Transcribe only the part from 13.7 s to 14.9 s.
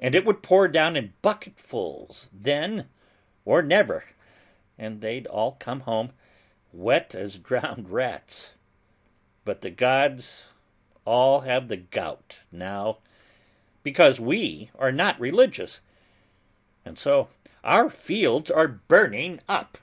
because we are